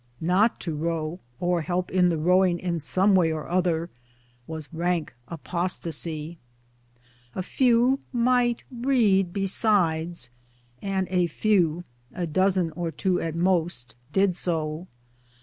Not 0.19 0.59
to 0.61 0.73
row 0.75 1.19
or 1.39 1.61
help 1.61 1.91
in 1.91 2.09
the 2.09 2.17
rowing 2.17 2.57
in 2.57 2.79
some 2.79 3.13
way 3.13 3.31
or 3.31 3.47
other 3.47 3.91
was 4.47 4.67
rank 4.73 5.13
apostasy. 5.27 6.39
A 7.35 7.43
few 7.43 7.99
might' 8.11 8.63
read 8.91 9.31
besides, 9.31 10.31
and 10.81 11.07
a 11.11 11.27
few 11.27 11.83
a 12.15 12.25
dozen 12.25 12.71
or 12.71 12.89
two 12.89 13.21
at 13.21 13.35
most 13.35 13.93
did 14.11 14.35
so. 14.35 14.87